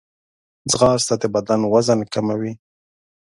ځغاسته 0.71 1.15
د 1.21 1.23
بدن 1.35 1.61
وزن 1.73 1.99
کموي 2.13 2.53